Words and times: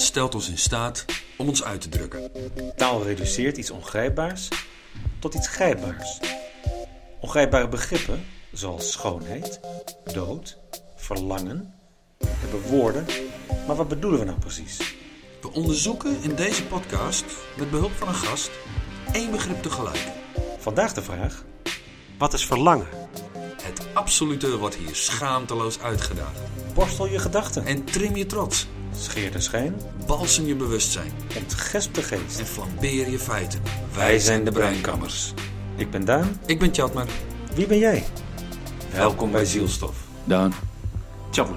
Stelt 0.00 0.34
ons 0.34 0.48
in 0.48 0.58
staat 0.58 1.04
om 1.36 1.48
ons 1.48 1.64
uit 1.64 1.80
te 1.80 1.88
drukken. 1.88 2.30
Taal 2.76 3.02
reduceert 3.02 3.56
iets 3.56 3.70
ongrijpbaars 3.70 4.48
tot 5.18 5.34
iets 5.34 5.48
grijpbaars. 5.48 6.18
Ongrijpbare 7.20 7.68
begrippen, 7.68 8.24
zoals 8.52 8.92
schoonheid, 8.92 9.60
dood, 10.12 10.58
verlangen, 10.96 11.74
hebben 12.26 12.60
woorden, 12.60 13.06
maar 13.66 13.76
wat 13.76 13.88
bedoelen 13.88 14.20
we 14.20 14.26
nou 14.26 14.38
precies? 14.38 14.96
We 15.40 15.52
onderzoeken 15.52 16.22
in 16.22 16.34
deze 16.34 16.64
podcast, 16.64 17.24
met 17.56 17.70
behulp 17.70 17.92
van 17.92 18.08
een 18.08 18.14
gast, 18.14 18.50
één 19.12 19.30
begrip 19.30 19.62
tegelijk. 19.62 20.06
Vandaag 20.58 20.92
de 20.92 21.02
vraag: 21.02 21.44
wat 22.18 22.32
is 22.32 22.46
verlangen? 22.46 22.88
Het 23.62 23.86
absolute 23.94 24.58
wordt 24.58 24.74
hier 24.74 24.94
schaamteloos 24.94 25.80
uitgedaan. 25.80 26.32
Borstel 26.74 27.06
je 27.06 27.18
gedachten, 27.18 27.66
En 27.66 27.84
trim 27.84 28.16
je 28.16 28.26
trots, 28.26 28.66
scheer 28.96 29.32
de 29.32 29.40
schijn, 29.40 29.74
balsem 30.06 30.46
je 30.46 30.54
bewustzijn 30.54 31.10
ontgesp 31.36 31.94
de 31.94 32.02
geest. 32.02 32.38
en 32.38 32.46
flambeer 32.46 33.10
je 33.10 33.18
feiten. 33.18 33.60
Wij 33.94 34.18
zijn 34.18 34.44
de 34.44 34.50
Breinkammers. 34.52 35.32
Ik 35.76 35.90
ben 35.90 36.04
Daan. 36.04 36.38
Ik 36.46 36.58
ben 36.58 36.70
Tjatmer. 36.70 37.06
Wie 37.54 37.66
ben 37.66 37.78
jij? 37.78 38.04
Welkom 38.92 39.30
bij 39.30 39.44
Zielstof. 39.44 39.96
Daan, 40.24 40.52
Tjatma. 41.30 41.56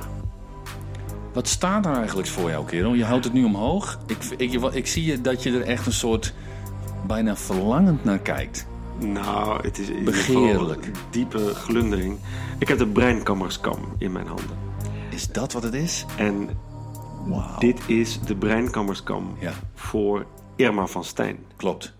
wat 1.33 1.47
staat 1.47 1.85
er 1.85 1.95
eigenlijk 1.95 2.27
voor 2.27 2.49
jou, 2.49 2.65
kerel? 2.65 2.93
Je 2.93 3.03
houdt 3.03 3.23
het 3.23 3.33
nu 3.33 3.43
omhoog. 3.43 3.99
Ik, 4.07 4.17
ik, 4.37 4.53
ik 4.73 4.87
zie 4.87 5.05
je 5.05 5.21
dat 5.21 5.43
je 5.43 5.51
er 5.51 5.61
echt 5.61 5.85
een 5.85 5.93
soort 5.93 6.33
bijna 7.07 7.35
verlangend 7.35 8.03
naar 8.03 8.19
kijkt. 8.19 8.65
Nou, 8.99 9.63
het 9.63 9.79
is 9.79 9.89
in 9.89 10.03
Begeerlijk. 10.03 10.49
geval 10.53 10.71
een 10.71 10.93
diepe 11.09 11.53
glundering. 11.55 12.17
Ik 12.59 12.67
heb 12.67 12.77
de 12.77 12.87
breinkammerskam 12.87 13.79
in 13.97 14.11
mijn 14.11 14.27
handen. 14.27 14.57
Is 15.09 15.27
dat 15.27 15.53
wat 15.53 15.63
het 15.63 15.73
is? 15.73 16.05
En 16.17 16.49
Wauw. 17.25 17.59
dit 17.59 17.89
is 17.89 18.19
de 18.21 18.35
breinkammerskam 18.35 19.35
Ja, 19.39 19.53
voor 19.73 20.25
Irma 20.55 20.87
van 20.87 21.03
Stijn. 21.03 21.45
klopt. 21.55 21.93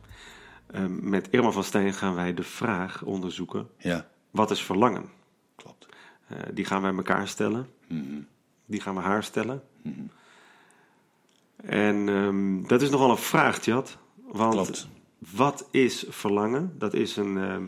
Ehm, 0.72 1.10
met 1.10 1.30
Irma 1.30 1.52
van 1.52 1.64
Stijn 1.64 1.94
gaan 1.94 2.16
wij 2.16 2.34
de 2.34 2.44
vraag 2.44 3.04
onderzoeken: 3.04 3.68
Ja, 3.78 4.08
wat 4.32 4.52
is 4.52 4.64
verlangen? 4.64 5.06
klopt. 5.56 5.88
Eh, 6.28 6.38
die 6.54 6.66
gaan 6.66 6.82
wij 6.82 6.94
elkaar 6.96 7.28
stellen. 7.28 7.68
Die 8.66 8.82
gaan 8.82 8.96
we 8.96 9.02
haar 9.02 9.24
stellen. 9.24 9.64
En 11.56 12.10
ehm, 12.10 12.68
dat 12.68 12.82
is 12.82 12.90
nogal 12.90 13.10
een 13.10 13.18
vraag, 13.18 13.60
Tjad. 13.60 13.98
Want 14.26 14.54
Klopt. 14.54 14.88
wat 15.36 15.68
is 15.72 16.06
verlangen? 16.10 16.76
Dat 16.78 16.94
is 16.94 17.16
een 17.16 17.38
ehm, 17.38 17.64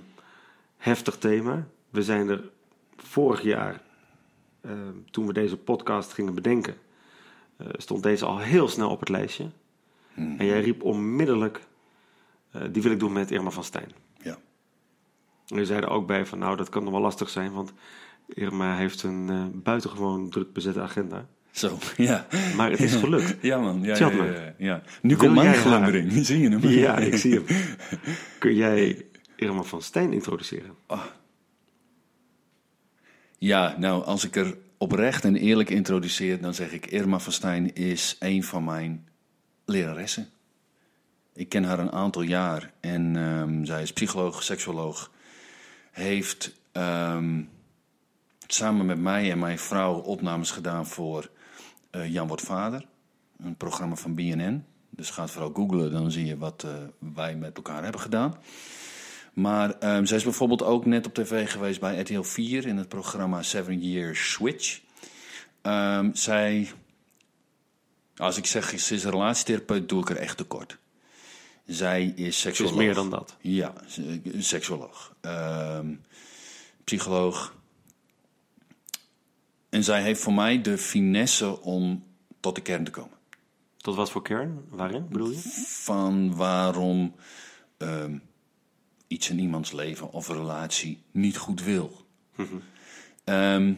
heftig 0.78 1.18
thema. 1.18 1.68
We 1.90 2.04
zijn 2.04 2.30
er 2.30 2.50
vorig 2.96 3.42
jaar, 3.42 3.82
ehm, 4.62 4.94
toen 5.12 5.28
we 5.28 5.34
deze 5.34 5.58
podcast 5.58 6.14
gingen 6.14 6.34
bedenken, 6.36 6.76
eh, 7.58 7.68
stond 7.72 8.04
deze 8.04 8.26
al 8.26 8.40
heel 8.40 8.68
snel 8.68 8.90
op 8.90 9.00
het 9.00 9.10
lijstje. 9.10 9.50
En 10.16 10.46
jij 10.46 10.62
riep 10.62 10.84
onmiddellijk, 10.84 11.68
eh, 12.52 12.62
die 12.72 12.82
wil 12.82 12.92
ik 12.92 13.00
doen 13.00 13.14
met 13.14 13.32
Irma 13.32 13.50
van 13.50 13.64
Stijn. 13.64 13.92
Ja. 14.22 14.38
En 15.48 15.58
je 15.58 15.66
zei 15.66 15.82
er 15.82 15.90
ook 15.90 16.08
bij 16.08 16.26
van, 16.26 16.40
nou, 16.40 16.58
dat 16.58 16.70
kan 16.70 16.84
nog 16.84 16.92
wel 16.92 17.02
lastig 17.02 17.30
zijn, 17.30 17.52
want 17.52 17.74
Irma 18.28 18.76
heeft 18.76 19.04
een 19.04 19.30
eh, 19.30 19.46
buitengewoon 19.54 20.30
druk 20.30 20.54
bezette 20.54 20.82
agenda. 20.82 21.28
Zo, 21.52 21.78
ja. 21.98 22.28
Maar 22.56 22.72
het 22.72 22.80
is 22.80 22.96
gelukt. 22.96 23.36
Ja, 23.42 23.60
man. 23.60 23.82
Ja, 23.82 23.98
ja, 23.98 24.12
ja, 24.12 24.54
ja. 24.58 24.82
Nu 25.02 25.16
komt 25.16 25.34
mijn 25.36 25.54
glundering. 25.54 26.12
Zie 26.26 26.40
je 26.40 26.50
hem? 26.50 26.68
Ja, 26.68 26.98
ik 26.98 27.16
zie 27.16 27.34
hem. 27.34 27.46
Kun 28.40 28.56
jij 28.56 29.06
Irma 29.36 29.62
van 29.62 29.82
Stijn 29.82 30.14
introduceren? 30.14 30.76
Ja, 33.38 33.76
nou, 33.78 34.04
als 34.04 34.26
ik 34.26 34.36
er 34.36 34.58
oprecht 34.84 35.26
en 35.26 35.36
eerlijk 35.36 35.70
introduceer, 35.70 36.42
dan 36.42 36.54
zeg 36.54 36.72
ik 36.72 36.86
Irma 36.86 37.20
van 37.20 37.34
Stijn 37.34 37.76
is 37.76 38.16
een 38.20 38.44
van 38.44 38.64
mijn 38.64 39.08
leraressen. 39.66 40.30
Ik 41.34 41.50
ken 41.50 41.64
haar 41.64 41.80
een 41.80 41.92
aantal 41.92 42.22
jaar 42.22 42.74
en 42.80 43.16
ehm, 43.16 43.66
zij 43.66 43.82
is 43.82 43.94
psycholoog, 43.94 44.44
seksuoloog. 44.44 45.12
Heeft 45.92 46.56
ehm, 46.72 47.42
samen 48.48 48.86
met 48.86 49.00
mij 49.00 49.32
en 49.32 49.40
mijn 49.40 49.60
vrouw 49.60 49.94
opnames 49.94 50.52
gedaan 50.52 50.88
voor 50.88 51.30
eh, 51.90 52.12
Jan 52.14 52.28
wordt 52.28 52.44
vader, 52.44 52.86
een 53.38 53.56
programma 53.56 53.96
van 53.96 54.16
BNN. 54.16 54.66
Dus 54.90 55.10
ga 55.10 55.22
het 55.22 55.32
vooral 55.32 55.54
googlen, 55.54 55.92
dan 55.92 56.12
zie 56.12 56.26
je 56.26 56.38
wat 56.38 56.64
eh, 56.64 56.72
wij 57.14 57.36
met 57.36 57.56
elkaar 57.56 57.84
hebben 57.84 58.02
gedaan. 58.02 58.38
Maar 59.34 59.80
ehm, 59.80 60.06
zij 60.06 60.18
is 60.18 60.24
bijvoorbeeld 60.24 60.64
ook 60.64 60.86
net 60.86 61.06
op 61.06 61.14
tv 61.14 61.52
geweest 61.52 61.80
bij 61.80 62.00
RTL 62.00 62.22
4 62.22 62.66
in 62.68 62.78
het 62.78 62.88
programma 62.88 63.42
Seven 63.42 63.80
Years 63.82 64.32
Switch. 64.32 64.80
Ehm, 65.62 66.10
zij, 66.14 66.72
als 68.16 68.38
ik 68.38 68.46
zeg 68.46 68.80
ze 68.80 68.94
is 68.96 69.04
een 69.04 69.12
relatietherapeut, 69.12 69.90
doe 69.90 70.02
ik 70.02 70.10
er 70.10 70.18
echt 70.18 70.38
tekort. 70.38 70.78
Zij 71.66 72.06
is 72.16 72.36
Ze 72.36 72.42
seksuoloog. 72.42 72.74
is 72.80 72.86
meer 72.86 72.94
dan 72.94 73.10
dat. 73.10 73.36
Ja, 73.42 73.74
ze- 73.88 74.22
een 74.24 74.44
seksuoloog. 74.44 75.16
Ehm, 75.22 75.94
psycholoog. 76.84 77.56
En 79.70 79.84
zij 79.84 80.02
heeft 80.02 80.22
voor 80.22 80.34
mij 80.34 80.62
de 80.62 80.78
finesse 80.78 81.62
om 81.62 82.04
tot 82.40 82.56
de 82.56 82.62
kern 82.62 82.84
te 82.84 82.92
komen. 82.92 83.18
Tot 83.78 83.96
wat 83.96 84.12
voor 84.12 84.22
kern? 84.22 84.66
Waarin 84.70 85.08
bedoel 85.10 85.30
je? 85.30 85.38
Van 85.68 86.36
waarom 86.36 87.16
iets 89.14 89.30
in 89.30 89.40
iemands 89.40 89.72
leven 89.72 90.12
of 90.12 90.28
relatie 90.28 91.04
niet 91.12 91.38
goed 91.38 91.64
wil. 91.64 92.06
Ehm, 93.24 93.74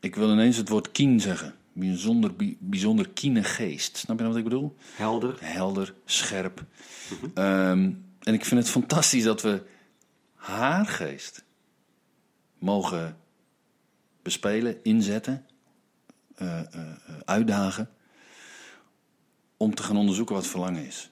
ik 0.00 0.14
wil 0.14 0.30
ineens 0.32 0.56
het 0.56 0.68
woord 0.68 0.90
kien 0.92 1.20
zeggen. 1.20 1.54
Bijzonder, 1.72 2.34
bi- 2.34 2.56
bijzonder 2.60 3.08
kiene 3.08 3.44
geest. 3.44 3.96
Snap 3.96 4.16
je 4.16 4.22
nou 4.22 4.28
wat 4.34 4.44
ik 4.44 4.48
bedoel? 4.48 4.76
Helder. 4.96 5.36
helder, 5.40 5.94
scherp. 6.04 6.64
Ehm, 7.34 7.90
en 8.20 8.34
ik 8.34 8.44
vind 8.44 8.60
het 8.60 8.70
fantastisch 8.70 9.22
dat 9.22 9.42
we 9.42 9.62
haar 10.34 10.86
geest 10.86 11.44
mogen 12.58 13.16
bespelen, 14.22 14.84
inzetten, 14.84 15.46
eh, 16.34 16.60
eh, 16.60 16.66
eh, 16.74 16.94
uitdagen. 17.24 17.90
Om 19.56 19.74
te 19.74 19.82
gaan 19.82 19.96
onderzoeken 19.96 20.34
wat 20.34 20.46
verlangen 20.46 20.86
is. 20.86 21.10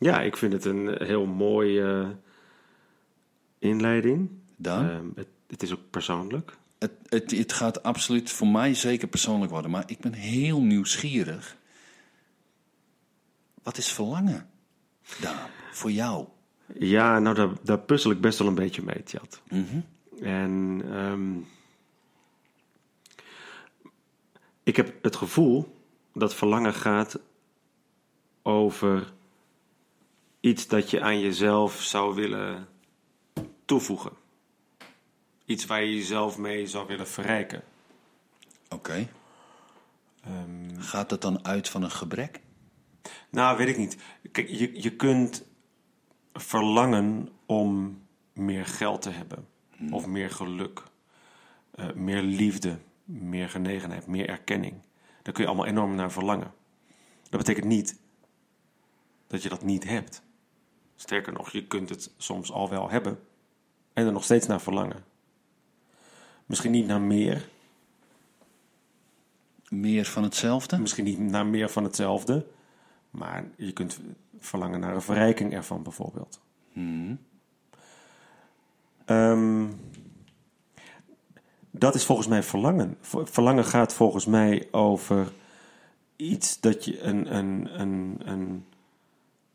Ja, 0.00 0.20
ik 0.20 0.36
vind 0.36 0.52
het 0.52 0.64
een 0.64 1.02
heel 1.02 1.26
mooie 1.26 1.82
eh, 1.82 2.08
inleiding. 3.58 4.30
Daan? 4.56 4.90
Ehm, 4.90 5.06
het, 5.14 5.28
het 5.46 5.62
is 5.62 5.72
ook 5.72 5.90
persoonlijk. 5.90 6.56
Het, 6.78 6.92
het, 7.08 7.30
het 7.30 7.52
gaat 7.52 7.82
absoluut 7.82 8.30
voor 8.30 8.48
mij 8.48 8.74
zeker 8.74 9.08
persoonlijk 9.08 9.50
worden. 9.50 9.70
Maar 9.70 9.84
ik 9.86 9.98
ben 9.98 10.12
heel 10.12 10.62
nieuwsgierig. 10.62 11.56
Wat 13.62 13.76
is 13.76 13.92
verlangen, 13.92 14.50
Daan, 15.20 15.48
voor 15.72 15.90
jou? 15.90 16.26
Ja, 16.78 17.18
nou 17.18 17.34
daar, 17.34 17.50
daar 17.62 17.78
puzzel 17.78 18.10
ik 18.10 18.20
best 18.20 18.38
wel 18.38 18.48
een 18.48 18.54
beetje 18.54 18.82
mee, 18.82 19.02
Tjad. 19.02 19.42
En 20.20 20.82
ehm, 20.90 21.38
ik 24.62 24.76
heb 24.76 25.02
het 25.02 25.16
gevoel 25.16 25.76
dat 26.14 26.34
verlangen 26.34 26.74
gaat 26.74 27.18
over 28.42 29.12
iets 30.40 30.66
dat 30.66 30.90
je 30.90 31.00
aan 31.00 31.20
jezelf 31.20 31.82
zou 31.82 32.14
willen 32.14 32.68
toevoegen. 33.64 34.12
Iets 35.44 35.66
waar 35.66 35.82
je 35.84 35.94
jezelf 35.96 36.38
mee 36.38 36.66
zou 36.66 36.86
willen 36.86 37.08
verrijken. 37.08 37.62
Oké. 38.68 39.08
Gaat 40.78 41.10
het 41.10 41.20
dan 41.20 41.44
uit 41.44 41.68
van 41.68 41.82
een 41.82 41.90
gebrek? 41.90 42.40
Nou, 43.30 43.56
weet 43.56 43.68
ik 43.68 43.76
niet. 43.76 43.96
Kijk, 44.32 44.48
je, 44.48 44.82
je 44.82 44.96
kunt 44.96 45.44
verlangen 46.32 47.28
om 47.46 48.02
meer 48.32 48.66
geld 48.66 49.02
te 49.02 49.10
hebben. 49.10 49.46
Of 49.90 50.06
meer 50.06 50.30
geluk. 50.30 50.82
eh, 51.70 51.92
meer 51.92 52.22
liefde. 52.22 52.78
Meer 53.04 53.48
genegenheid. 53.48 54.06
Meer 54.06 54.28
erkenning. 54.28 54.74
Daar 55.22 55.32
kun 55.32 55.42
je 55.42 55.48
allemaal 55.48 55.66
enorm 55.66 55.94
naar 55.94 56.12
verlangen. 56.12 56.52
Dat 57.28 57.40
betekent 57.40 57.66
niet 57.66 57.98
dat 59.26 59.42
je 59.42 59.48
dat 59.48 59.62
niet 59.62 59.84
hebt. 59.84 60.22
Sterker 61.00 61.32
nog, 61.32 61.50
je 61.50 61.66
kunt 61.66 61.88
het 61.88 62.10
soms 62.16 62.52
al 62.52 62.68
wel 62.68 62.90
hebben. 62.90 63.18
En 63.92 64.06
er 64.06 64.12
nog 64.12 64.24
steeds 64.24 64.46
naar 64.46 64.60
verlangen. 64.60 65.04
Misschien 66.46 66.70
niet 66.70 66.86
naar 66.86 67.00
meer. 67.00 67.48
Meer 69.68 70.04
van 70.04 70.22
hetzelfde? 70.22 70.78
Misschien 70.78 71.04
niet 71.04 71.18
naar 71.18 71.46
meer 71.46 71.68
van 71.68 71.84
hetzelfde. 71.84 72.46
Maar 73.10 73.44
je 73.56 73.72
kunt 73.72 74.00
verlangen 74.38 74.80
naar 74.80 74.94
een 74.94 75.02
verrijking 75.02 75.52
ervan 75.52 75.82
bijvoorbeeld. 75.82 76.40
Ehm, 79.04 79.66
dat 81.70 81.94
is 81.94 82.04
volgens 82.04 82.28
mij 82.28 82.42
verlangen. 82.42 82.96
Ver- 83.00 83.26
Verlangen 83.28 83.64
gaat 83.64 83.94
volgens 83.94 84.26
mij 84.26 84.68
over 84.70 85.32
iets 86.16 86.60
dat 86.60 86.84
je 86.84 87.00
een, 87.00 87.36
een, 87.36 87.80
een, 87.80 88.20
een, 88.24 88.39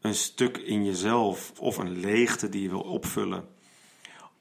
een 0.06 0.16
stuk 0.16 0.57
in 0.57 0.86
jezelf 0.86 1.60
of 1.60 1.78
een 1.78 2.00
leegte 2.00 2.50
die 2.50 2.62
je 2.62 2.69
wil 2.69 2.81
opvullen. 2.81 3.48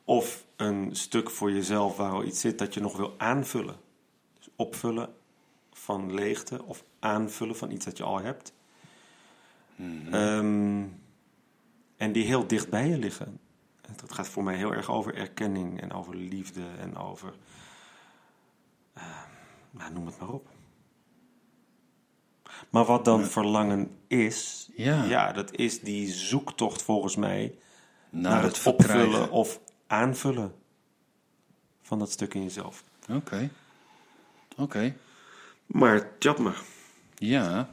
Of 0.05 0.45
een 0.57 0.97
stuk 0.97 1.31
voor 1.31 1.53
jezelf 1.53 1.97
waar 1.97 2.13
al 2.13 2.25
iets 2.25 2.41
zit 2.41 2.59
dat 2.59 2.75
je 2.75 2.81
nog 2.81 2.97
wil 2.97 3.15
aanvullen. 3.19 3.77
Dus 4.39 4.49
opvullen, 4.57 5.15
van 5.73 6.15
leegte 6.15 6.65
of 6.65 6.85
aanvullen 6.99 7.57
van 7.57 7.71
iets 7.71 7.85
dat 7.85 7.97
je 7.97 8.03
al 8.05 8.21
hebt. 8.21 8.53
Ehm, 10.11 10.85
en 11.97 12.13
die 12.13 12.25
heel 12.25 12.47
dicht 12.47 12.69
bij 12.71 12.89
je 12.89 12.99
liggen. 12.99 13.39
Het 13.87 14.13
gaat 14.13 14.29
voor 14.29 14.45
mij 14.45 14.57
heel 14.57 14.75
erg 14.75 14.91
over 14.91 15.15
erkenning 15.15 15.81
en 15.81 15.93
over 15.93 16.17
liefde 16.17 16.67
en 16.79 16.97
over. 16.97 17.35
eh, 18.93 19.23
nou, 19.71 19.93
noem 19.93 20.07
het 20.07 20.19
maar 20.19 20.29
op. 20.29 20.49
Maar 22.71 22.85
wat 22.85 23.05
dan 23.05 23.25
verlangen 23.25 23.91
is, 24.07 24.69
Ja. 24.77 25.33
dat 25.33 25.57
is 25.57 25.81
die 25.81 26.13
zoektocht 26.13 26.83
volgens 26.83 27.17
mij 27.17 27.55
Naar, 28.11 28.33
naar, 28.33 28.43
het 28.43 28.57
het 28.57 28.67
opvullen 28.67 29.31
of 29.31 29.61
aanvullen 29.87 30.53
van 31.83 31.99
dat 31.99 32.11
stuk 32.11 32.35
in 32.35 32.43
jezelf. 32.43 32.85
Oké. 33.11 33.51
Oké. 34.57 34.95
Maar 35.67 36.19
Tjapma, 36.19 36.53
Ja. 37.15 37.69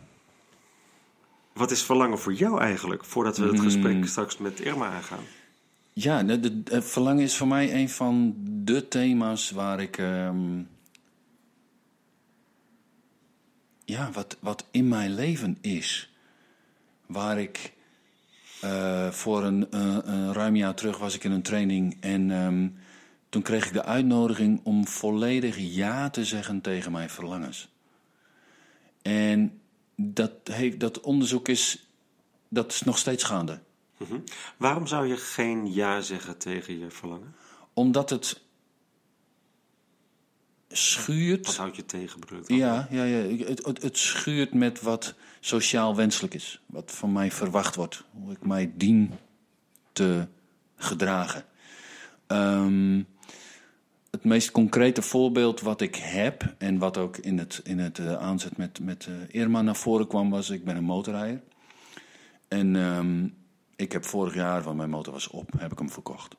wat 1.53 1.71
is 1.71 1.83
verlangen 1.83 2.19
voor 2.19 2.33
jou 2.33 2.61
eigenlijk, 2.61 3.05
voordat 3.05 3.37
we 3.37 3.43
het 3.45 3.53
Hmm. 3.55 3.63
gesprek 3.63 4.05
straks 4.07 4.37
met 4.37 4.59
Irma 4.59 4.87
aangaan? 4.91 5.23
Ja, 5.93 6.23
de, 6.23 6.39
de- 6.39 6.63
de- 6.63 6.81
verlangen 6.81 7.23
is 7.23 7.37
voor 7.37 7.47
mij 7.47 7.73
een 7.73 7.89
van 7.89 8.35
de 8.45 8.87
thema's 8.87 9.51
waar 9.51 9.79
ik. 9.81 9.97
ehm, 9.97 10.61
ja, 13.85 14.11
wat, 14.11 14.37
wat 14.39 14.65
in 14.71 14.87
mijn 14.87 15.13
leven 15.13 15.57
is. 15.61 16.13
Waar 17.05 17.39
ik. 17.39 17.73
eh, 18.61 19.11
voor 19.11 19.43
een, 19.43 19.71
eh, 19.71 19.97
een 20.03 20.33
ruim 20.33 20.55
jaar 20.55 20.75
terug 20.75 20.97
was 20.97 21.15
ik 21.15 21.23
in 21.23 21.31
een 21.31 21.41
training 21.41 21.97
en 21.99 22.31
ehm, 22.31 22.67
toen 23.29 23.41
kreeg 23.41 23.65
ik 23.65 23.73
de 23.73 23.83
uitnodiging 23.83 24.59
om 24.63 24.87
volledig 24.87 25.55
ja 25.57 26.09
te 26.09 26.25
zeggen 26.25 26.61
tegen 26.61 26.91
mijn 26.91 27.09
verlangens. 27.09 27.69
En 29.01 29.61
dat, 29.95 30.31
heeft, 30.43 30.79
dat 30.79 30.99
onderzoek 31.01 31.47
is, 31.47 31.87
dat 32.49 32.71
is 32.71 32.81
nog 32.81 32.97
steeds 32.97 33.23
gaande. 33.23 33.59
Mhm. 33.97 34.19
Waarom 34.57 34.87
zou 34.87 35.07
je 35.07 35.17
geen 35.17 35.73
ja 35.73 36.01
zeggen 36.01 36.37
tegen 36.37 36.79
je 36.79 36.89
verlangen? 36.91 37.35
Omdat 37.73 38.09
het 38.09 38.41
schuurt. 40.71 41.45
Wat 41.45 41.55
houdt 41.55 41.75
je 41.75 41.85
tegen? 41.85 42.19
Ja, 42.45 42.87
ja, 42.89 43.03
ja. 43.03 43.45
Het, 43.45 43.65
het, 43.65 43.81
het 43.81 43.97
schuurt 43.97 44.53
met 44.53 44.81
wat 44.81 45.15
sociaal 45.39 45.95
wenselijk 45.95 46.33
is. 46.33 46.61
Wat 46.65 46.91
van 46.91 47.11
mij 47.11 47.31
verwacht 47.31 47.75
wordt. 47.75 48.03
Hoe 48.11 48.31
ik 48.31 48.45
mij 48.45 48.71
dien 48.75 49.11
te 49.91 50.27
gedragen. 50.75 51.45
Ehm, 52.27 53.01
het 54.11 54.23
meest 54.23 54.51
concrete 54.51 55.01
voorbeeld 55.01 55.61
wat 55.61 55.81
ik 55.81 55.95
heb... 55.95 56.53
en 56.57 56.77
wat 56.77 56.97
ook 56.97 57.17
in 57.17 57.37
het, 57.37 57.61
in 57.63 57.79
het 57.79 57.99
eh, 57.99 58.13
aanzet 58.13 58.57
met, 58.57 58.79
met 58.79 59.07
eh, 59.07 59.41
Irma 59.41 59.61
naar 59.61 59.75
voren 59.75 60.07
kwam... 60.07 60.29
was 60.29 60.49
ik 60.49 60.65
ben 60.65 60.75
een 60.75 60.83
motorrijder. 60.83 61.41
En 62.47 62.75
ehm, 62.75 63.27
ik 63.75 63.91
heb 63.91 64.05
vorig 64.05 64.33
jaar, 64.33 64.63
want 64.63 64.77
mijn 64.77 64.89
motor 64.89 65.13
was 65.13 65.27
op, 65.27 65.51
heb 65.57 65.71
ik 65.71 65.77
hem 65.77 65.89
verkocht. 65.89 66.35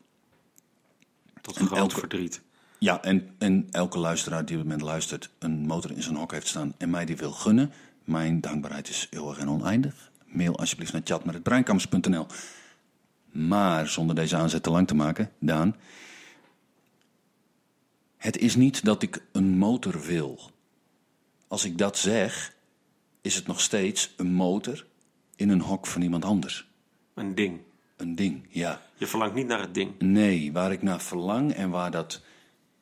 Tot 1.41 1.57
groot 1.57 1.79
elke- 1.79 1.99
verdriet. 1.99 2.43
Ja, 2.83 3.03
en, 3.03 3.35
en 3.39 3.69
elke 3.71 3.99
luisteraar 3.99 4.45
die 4.45 4.57
op 4.57 4.63
dit 4.63 4.71
moment 4.71 4.91
luistert, 4.91 5.31
een 5.39 5.67
motor 5.67 5.91
in 5.91 6.03
zijn 6.03 6.17
hok 6.17 6.33
heeft 6.33 6.47
staan 6.47 6.75
en 6.79 6.91
mij 6.91 7.05
die 7.05 7.17
wil 7.17 7.31
gunnen. 7.31 7.73
Mijn 8.05 8.41
dankbaarheid 8.41 8.89
is 8.89 9.07
eeuwig 9.11 9.39
en 9.39 9.49
oneindig. 9.49 10.11
Mail 10.27 10.59
alsjeblieft 10.59 10.93
naar 10.93 11.01
chat.breinkamps.nl. 11.05 12.27
Maar 13.31 13.89
zonder 13.89 14.15
deze 14.15 14.37
aanzet 14.37 14.63
te 14.63 14.71
lang 14.71 14.87
te 14.87 14.95
maken, 14.95 15.31
Daan. 15.39 15.77
Het 18.17 18.39
is 18.39 18.57
niet 18.57 18.85
dat 18.85 19.03
ik 19.03 19.23
een 19.33 19.59
motor 19.59 20.01
wil. 20.01 20.41
Als 21.49 21.65
ik 21.65 21.79
dat 21.79 21.99
zeg, 21.99 22.55
is 23.21 23.35
het 23.35 23.47
nog 23.47 23.61
steeds 23.61 24.15
een 24.17 24.33
motor 24.33 24.87
in 25.37 25.49
een 25.49 25.61
hok 25.61 25.87
van 25.87 26.03
iemand 26.03 26.25
anders. 26.25 26.69
Een 27.15 27.35
ding. 27.35 27.61
Een 27.97 28.15
ding, 28.15 28.47
ja. 28.49 28.83
Je 28.97 29.07
verlangt 29.07 29.35
niet 29.35 29.47
naar 29.47 29.61
het 29.61 29.75
ding. 29.75 29.99
Nee, 29.99 30.53
waar 30.53 30.73
ik 30.73 30.83
naar 30.83 31.01
verlang 31.01 31.53
en 31.53 31.71
waar 31.71 31.91
dat 31.91 32.21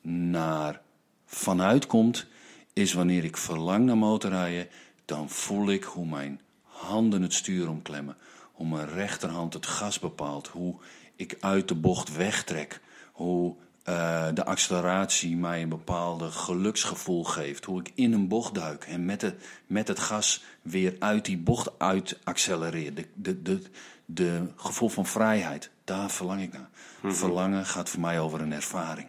naar 0.02 0.80
vanuit 1.26 1.86
komt, 1.86 2.26
is 2.72 2.92
wanneer 2.92 3.24
ik 3.24 3.36
verlang 3.36 3.84
naar 3.84 3.96
motorrijden, 3.96 4.68
dan 5.04 5.30
voel 5.30 5.70
ik 5.70 5.84
hoe 5.84 6.06
mijn 6.06 6.40
handen 6.62 7.22
het 7.22 7.34
stuur 7.34 7.68
omklemmen, 7.68 8.16
hoe 8.52 8.66
mijn 8.66 8.88
rechterhand 8.88 9.54
het 9.54 9.66
gas 9.66 9.98
bepaalt, 9.98 10.48
hoe 10.48 10.74
ik 11.16 11.36
uit 11.40 11.68
de 11.68 11.74
bocht 11.74 12.16
wegtrek, 12.16 12.80
hoe 13.12 13.54
eh, 13.82 14.26
de 14.34 14.44
acceleratie 14.44 15.36
mij 15.36 15.62
een 15.62 15.68
bepaalde 15.68 16.30
geluksgevoel 16.30 17.24
geeft, 17.24 17.64
hoe 17.64 17.80
ik 17.80 17.92
in 17.94 18.12
een 18.12 18.28
bocht 18.28 18.54
duik 18.54 18.84
en 18.84 19.04
met, 19.04 19.20
de, 19.20 19.34
met 19.66 19.88
het 19.88 19.98
gas 19.98 20.44
weer 20.62 20.96
uit 20.98 21.24
die 21.24 21.38
bocht 21.38 21.78
uit 21.78 22.18
accelereer. 22.24 22.94
De, 22.94 23.06
de, 23.14 23.42
de, 23.42 23.62
de 24.04 24.46
gevoel 24.56 24.88
van 24.88 25.06
vrijheid, 25.06 25.70
daar 25.84 26.10
verlang 26.10 26.42
ik 26.42 26.52
naar. 26.52 26.68
Verlangen 27.02 27.66
gaat 27.66 27.88
voor 27.88 28.00
mij 28.00 28.20
over 28.20 28.40
een 28.40 28.52
ervaring. 28.52 29.08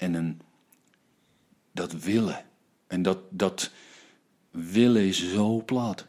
En 0.00 0.14
een, 0.14 0.40
dat 1.72 1.92
willen. 1.92 2.44
En 2.86 3.02
dat, 3.02 3.18
dat 3.30 3.70
willen 4.50 5.02
is 5.02 5.32
zo 5.32 5.62
plat. 5.64 6.06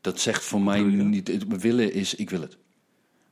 Dat 0.00 0.20
zegt 0.20 0.44
voor 0.44 0.60
mij 0.60 0.82
niet. 0.82 1.28
Het 1.28 1.60
willen 1.60 1.92
is, 1.92 2.14
ik 2.14 2.30
wil 2.30 2.40
het. 2.40 2.56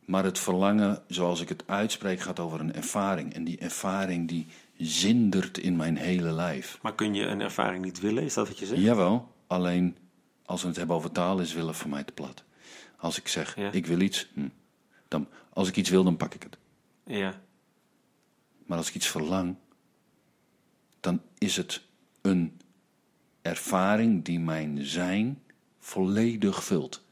Maar 0.05 0.25
het 0.25 0.39
verlangen, 0.39 1.03
zoals 1.07 1.41
ik 1.41 1.49
het 1.49 1.63
uitspreek, 1.67 2.21
gaat 2.21 2.41
over 2.41 2.61
een 2.61 2.75
ervaring. 2.75 3.35
En 3.35 3.45
die 3.45 3.59
ervaring 3.59 4.29
die 4.29 4.47
zindert 4.77 5.59
in 5.59 5.77
mijn 5.77 5.97
hele 5.97 6.33
lijf. 6.33 6.79
Maar 6.83 6.95
kun 6.95 7.15
je 7.15 7.27
een 7.27 7.41
ervaring 7.41 7.85
niet 7.85 8.01
willen? 8.01 8.23
Is 8.23 8.35
dat 8.35 8.49
wat 8.49 8.59
je 8.59 8.67
zegt? 8.67 8.81
Jawel, 8.81 9.33
alleen 9.47 9.97
als 10.45 10.63
we 10.63 10.69
het 10.69 10.77
hebben 10.77 10.97
over 10.97 11.13
taal, 11.13 11.41
is 11.41 11.53
willen 11.53 11.75
voor 11.75 11.91
mij 11.91 12.05
te 12.05 12.13
plat. 12.13 12.45
Als 12.97 13.19
ik 13.19 13.29
zeg, 13.29 13.57
Ja. 13.57 13.73
ik 13.73 13.87
wil 13.87 14.01
iets, 14.01 14.31
hm, 14.35 14.49
dan, 15.09 15.29
als 15.53 15.69
ik 15.69 15.77
iets 15.77 15.91
wil, 15.91 16.05
dan 16.05 16.17
pak 16.17 16.35
ik 16.35 16.43
het. 16.43 16.57
Ja. 17.07 17.41
Maar 18.67 18.79
als 18.79 18.89
ik 18.89 18.95
iets 18.95 19.07
verlang, 19.09 19.57
dan 21.01 21.23
is 21.39 21.57
het 21.57 21.83
een 22.21 22.61
ervaring 23.43 24.25
die 24.25 24.41
mijn 24.41 24.85
zijn 24.85 25.43
volledig 25.79 26.65
vult. 26.65 27.05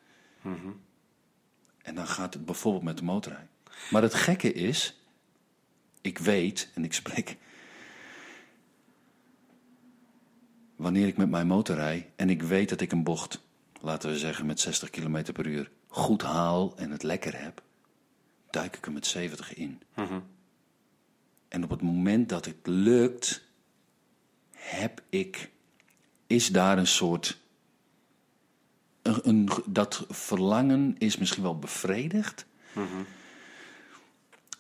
En 1.83 1.95
dan 1.95 2.07
gaat 2.07 2.35
het 2.35 2.45
bijvoorbeeld 2.45 2.85
met 2.85 2.99
de 2.99 3.05
motorrij. 3.05 3.49
Maar 3.91 4.03
het 4.03 4.15
gekke 4.15 4.53
is, 4.53 5.01
ik 6.01 6.19
weet 6.19 6.71
en 6.75 6.85
ik 6.85 6.93
spreek. 6.93 7.37
Wanneer 10.77 11.07
ik 11.07 11.17
met 11.17 11.31
mijn 11.31 11.47
motor 11.47 11.77
rij 11.77 12.11
en 12.17 12.31
ik 12.31 12.43
weet 12.43 12.69
dat 12.69 12.81
ik 12.81 12.93
een 12.93 13.05
bocht, 13.05 13.43
laten 13.81 14.11
we 14.11 14.19
zeggen 14.19 14.47
met 14.47 14.61
60 14.61 14.91
km 14.91 15.33
per 15.33 15.47
uur, 15.47 15.71
goed 15.89 16.23
haal 16.23 16.77
en 16.77 16.91
het 16.91 17.03
lekker 17.03 17.43
heb, 17.43 17.63
duik 18.51 18.77
ik 18.77 18.87
er 18.87 18.93
met 18.93 19.07
70 19.07 19.55
in. 19.55 19.83
En 21.53 21.65
op 21.65 21.71
het 21.71 21.83
moment 21.83 22.29
dat 22.29 22.45
het 22.45 22.57
lukt, 22.67 23.43
heb 24.51 25.03
ik, 25.09 25.51
is 26.27 26.49
daar 26.49 26.79
een 26.79 26.87
soort. 26.87 27.39
Een, 29.03 29.29
een- 29.29 29.49
dat 29.67 30.07
verlangen 30.09 30.95
is 30.99 31.17
misschien 31.17 31.43
wel 31.43 31.59
bevredigd. 31.59 32.47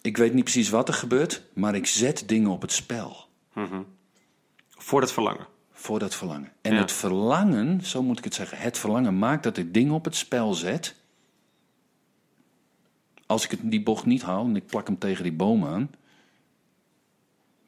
Ik 0.03 0.17
weet 0.17 0.35
niet 0.35 0.45
precies 0.45 0.69
wat 0.71 0.89
er 0.89 0.95
gebeurt, 0.95 1.43
maar 1.55 1.75
ik 1.75 1.87
zet 1.87 2.23
dingen 2.29 2.51
op 2.51 2.63
het 2.63 2.73
spel 2.73 3.29
Voor 4.69 5.01
dat 5.01 5.13
verlangen. 5.13 5.47
voor 5.71 5.99
dat 5.99 6.15
verlangen. 6.15 6.53
En 6.61 6.75
Ja. 6.75 6.81
het 6.81 6.93
verlangen, 6.93 7.85
zo 7.85 8.03
moet 8.03 8.19
ik 8.19 8.25
het 8.25 8.35
zeggen, 8.35 8.59
het 8.59 8.79
verlangen 8.79 9.19
maakt 9.19 9.43
dat 9.43 9.57
ik 9.57 9.75
dingen 9.75 9.93
op 9.95 10.05
het 10.05 10.17
spel 10.17 10.55
zet. 10.55 10.97
Als 13.27 13.45
ik 13.45 13.51
het, 13.51 13.61
die 13.63 13.83
bocht 13.83 14.05
niet 14.07 14.23
haal 14.23 14.45
en 14.45 14.57
ik 14.57 14.67
plak 14.67 14.87
hem 14.87 14.99
tegen 14.99 15.23
die 15.23 15.33
boom 15.33 15.65
aan, 15.65 15.91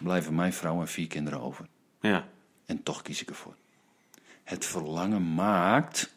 blijven 0.04 0.34
mijn 0.34 0.52
vrouw 0.52 0.80
en 0.80 0.88
vier 0.88 1.06
kinderen 1.06 1.40
over. 1.40 1.66
Ja. 2.00 2.28
En 2.66 2.82
toch 2.82 3.02
kies 3.02 3.23
ik 3.23 3.28
ervoor. 3.28 3.56
Het 4.42 4.64
verlangen 4.64 5.34
maakt, 5.34 6.14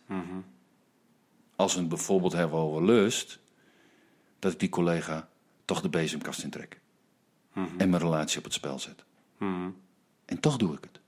als 1.55 1.73
we 1.73 1.79
het 1.79 1.89
bijvoorbeeld 1.89 2.33
hebben 2.33 2.59
over 2.59 2.85
lust, 2.85 3.39
dat 4.39 4.51
ik 4.51 4.59
die 4.59 4.69
collega 4.69 5.29
toch 5.65 5.81
de 5.81 5.89
bezemkast 5.89 6.43
intrek. 6.43 6.79
En 7.53 7.89
mijn 7.89 8.01
relatie 8.01 8.37
op 8.37 8.43
het 8.43 8.53
spel 8.53 8.79
zet. 8.79 9.03
En 10.25 10.39
toch 10.39 10.57
doe 10.57 10.75
ik 10.75 10.83
het. 10.83 10.99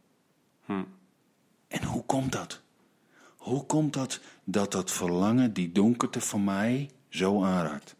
En 1.68 1.84
hoe 1.84 2.06
komt 2.06 2.32
dat? 2.32 2.62
Hoe 3.38 3.66
komt 3.66 3.94
dat 3.94 4.20
dat 4.44 4.72
dat 4.72 4.92
verlangen, 4.92 5.54
die 5.54 5.72
donkerte 5.72 6.22
van 6.22 6.44
mij, 6.44 6.90
zo 7.10 7.44
aanraakt? 7.44 7.96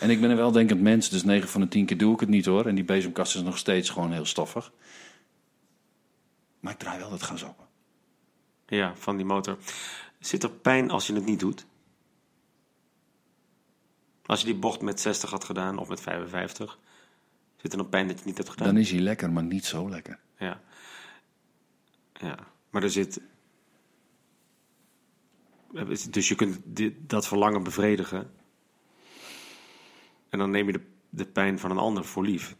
En 0.00 0.10
ik 0.10 0.20
ben 0.20 0.30
een 0.30 0.36
weldenkend 0.36 0.80
mens, 0.80 1.08
dus 1.08 1.24
9 1.24 1.48
van 1.48 1.60
de 1.60 1.68
10 1.68 1.86
keer 1.86 1.98
doe 1.98 2.14
ik 2.14 2.20
het 2.20 2.28
niet 2.28 2.46
hoor. 2.46 2.66
En 2.66 2.74
die 2.74 2.84
bezemkast 2.84 3.34
is 3.34 3.42
nog 3.42 3.58
steeds 3.58 3.90
gewoon 3.90 4.12
heel 4.12 4.24
stoffig. 4.24 4.72
Maar 6.60 6.72
ik 6.72 6.78
draai 6.78 6.98
wel 6.98 7.10
dat 7.10 7.22
gas 7.22 7.44
open. 7.44 7.66
Ja, 8.66 8.94
van 8.96 9.16
die 9.16 9.26
motor. 9.26 9.58
Zit 10.18 10.42
er 10.42 10.50
pijn 10.50 10.90
als 10.90 11.06
je 11.06 11.14
het 11.14 11.24
niet 11.24 11.40
doet? 11.40 11.66
Als 14.26 14.40
je 14.40 14.46
die 14.46 14.54
bocht 14.54 14.80
met 14.80 15.00
60 15.00 15.30
had 15.30 15.44
gedaan 15.44 15.78
of 15.78 15.88
met 15.88 16.00
55, 16.00 16.78
zit 17.56 17.72
er 17.72 17.78
nog 17.78 17.88
pijn 17.88 18.06
dat 18.06 18.12
je 18.12 18.18
het 18.18 18.26
niet 18.26 18.36
hebt 18.36 18.50
gedaan? 18.50 18.66
Dan 18.66 18.76
is 18.76 18.90
hij 18.90 19.00
lekker, 19.00 19.32
maar 19.32 19.44
niet 19.44 19.64
zo 19.64 19.88
lekker. 19.88 20.18
Ja. 20.38 20.60
Ja. 22.12 22.38
Maar 22.70 22.82
er 22.82 22.90
zit. 22.90 23.20
Dus 26.10 26.28
je 26.28 26.34
kunt 26.34 26.60
dit, 26.64 26.94
dat 27.08 27.26
verlangen 27.26 27.62
bevredigen. 27.62 28.30
En 30.34 30.40
dan 30.40 30.50
neem 30.50 30.66
je 30.66 30.72
de, 30.72 30.80
de 31.10 31.24
pijn 31.24 31.58
van 31.58 31.70
een 31.70 31.78
ander 31.78 32.04
voor 32.04 32.24
lief. 32.24 32.56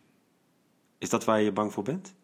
Is 0.98 1.08
dat 1.08 1.24
waar 1.24 1.40
je 1.40 1.52
bang 1.52 1.72
voor 1.72 1.82
bent? 1.82 2.14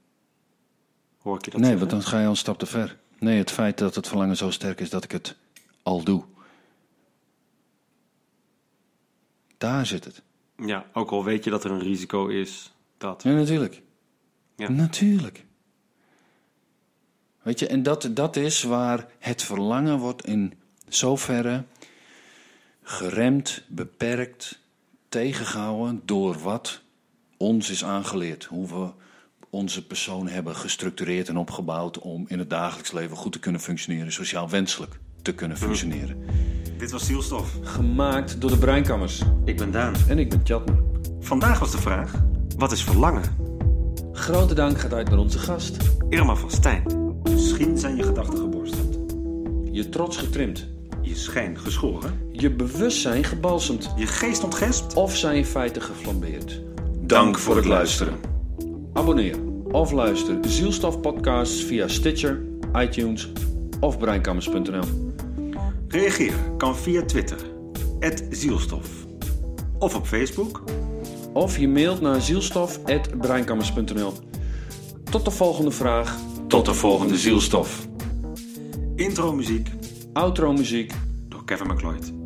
Hoor 1.18 1.36
ik 1.36 1.44
je 1.44 1.50
dat 1.50 1.60
nee, 1.60 1.70
zeggen? 1.70 1.88
want 1.88 2.02
dan 2.02 2.10
ga 2.10 2.18
je 2.18 2.24
al 2.24 2.30
een 2.30 2.36
stap 2.36 2.58
te 2.58 2.66
ver. 2.66 2.98
Nee, 3.18 3.38
het 3.38 3.50
feit 3.50 3.78
dat 3.78 3.94
het 3.94 4.08
verlangen 4.08 4.36
zo 4.36 4.50
sterk 4.50 4.80
is 4.80 4.90
dat 4.90 5.04
ik 5.04 5.10
het 5.10 5.36
al 5.82 6.04
doe. 6.04 6.24
Daar 9.58 9.86
zit 9.86 10.04
het. 10.04 10.22
Ja, 10.56 10.86
ook 10.92 11.10
al 11.10 11.24
weet 11.24 11.44
je 11.44 11.50
dat 11.50 11.64
er 11.64 11.70
een 11.70 11.80
risico 11.80 12.26
is. 12.26 12.72
Dat. 12.98 13.22
Ja, 13.22 13.32
natuurlijk. 13.32 13.82
Ja. 14.56 14.68
Natuurlijk. 14.68 15.44
Weet 17.42 17.58
je, 17.58 17.66
en 17.66 17.82
dat, 17.82 18.10
dat 18.10 18.36
is 18.36 18.62
waar 18.62 19.08
het 19.18 19.42
verlangen 19.42 19.98
wordt 19.98 20.24
in 20.24 20.54
zoverre 20.88 21.64
geremd, 22.82 23.64
beperkt, 23.68 24.60
tegengehouden 25.10 26.02
door 26.04 26.38
wat 26.38 26.80
ons 27.36 27.70
is 27.70 27.84
aangeleerd. 27.84 28.44
Hoe 28.44 28.68
we 28.68 28.90
onze 29.50 29.86
persoon 29.86 30.28
hebben 30.28 30.56
gestructureerd 30.56 31.28
en 31.28 31.36
opgebouwd 31.36 31.98
om 31.98 32.24
in 32.28 32.38
het 32.38 32.50
dagelijks 32.50 32.92
leven 32.92 33.16
goed 33.16 33.32
te 33.32 33.38
kunnen 33.38 33.60
functioneren, 33.60 34.12
sociaal 34.12 34.48
wenselijk 34.48 34.98
te 35.22 35.34
kunnen 35.34 35.56
functioneren. 35.56 36.24
Dit 36.78 36.90
was 36.90 37.06
Zielstof. 37.06 37.56
Gemaakt 37.62 38.40
door 38.40 38.50
de 38.50 38.58
Breinkammers. 38.58 39.22
Ik 39.44 39.56
ben 39.56 39.70
Daan. 39.70 39.94
En 40.08 40.18
ik 40.18 40.28
ben 40.28 40.42
Tjatner. 40.42 40.82
Vandaag 41.20 41.58
was 41.58 41.70
de 41.70 41.78
vraag: 41.78 42.12
wat 42.56 42.72
is 42.72 42.84
verlangen? 42.84 43.22
Grote 44.12 44.54
dank 44.54 44.80
gaat 44.80 44.92
uit 44.92 45.08
naar 45.08 45.18
onze 45.18 45.38
gast. 45.38 45.76
Irma 46.08 46.34
van 46.34 46.50
Stijn. 46.50 46.82
Misschien 47.22 47.78
zijn 47.78 47.96
je 47.96 48.02
gedachten 48.02 48.38
geborsteld, 48.38 48.98
Je 49.72 49.88
trots 49.88 50.16
getrimd. 50.16 50.68
Je 51.02 51.14
schijn 51.14 51.58
geschoren, 51.58 52.28
Je 52.32 52.50
bewustzijn 52.50 53.24
gebalsemd. 53.24 53.92
je 53.96 54.06
geest 54.06 54.44
ontgespt. 54.44 54.94
Of 54.94 55.16
zijn 55.16 55.46
feiten 55.46 55.82
geflambeerd. 55.82 56.60
Dank 57.00 57.38
voor 57.38 57.56
het 57.56 57.64
luisteren. 57.64 58.14
Abonneer 58.92 59.36
of 59.70 59.92
luister 59.92 60.38
Zielstof 60.40 61.00
podcasts 61.00 61.62
via 61.62 61.88
Stitcher, 61.88 62.42
iTunes 62.78 63.32
of 63.80 63.98
breinkammers.nl. 63.98 65.12
Reageer 65.88 66.34
kan 66.56 66.76
via 66.76 67.04
Twitter, 67.04 67.38
@zielstof, 68.30 68.88
of 69.78 69.94
op 69.94 70.06
Facebook. 70.06 70.62
Of 71.32 71.58
je 71.58 71.68
mailt 71.68 72.00
naar 72.00 72.20
zielstof.breinkammers.nl. 72.20 74.12
Tot 75.10 75.24
de 75.24 75.30
volgende 75.30 75.70
vraag. 75.70 76.16
Tot 76.46 76.64
de 76.64 76.74
volgende 76.74 77.16
zielstof. 77.16 77.88
Intro 78.94 79.32
muziek 79.32 79.68
Outro 80.20 80.52
muziek. 80.52 80.92
door 81.28 81.44
Kevin 81.44 81.66
McLeod. 81.66 82.19